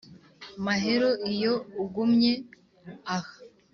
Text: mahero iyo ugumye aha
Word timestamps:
mahero 0.65 1.09
iyo 1.33 1.53
ugumye 1.83 2.33
aha 3.15 3.35